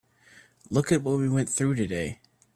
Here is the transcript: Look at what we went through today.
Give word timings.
Look 0.71 0.91
at 0.91 1.03
what 1.03 1.19
we 1.19 1.29
went 1.29 1.47
through 1.47 1.75
today. 1.75 2.21